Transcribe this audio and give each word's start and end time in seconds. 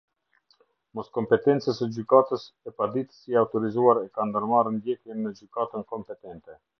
Moskomptencës 0.99 1.81
së 1.81 1.87
gjykatës, 1.97 2.45
e 2.71 2.73
paditësi 2.83 3.35
i 3.35 3.39
autorizuar 3.43 4.01
e 4.05 4.09
ka 4.17 4.27
ndërmarrë 4.31 4.73
ndjekjen 4.79 5.23
në 5.27 5.35
gjykatën 5.41 5.87
kompetente. 5.93 6.57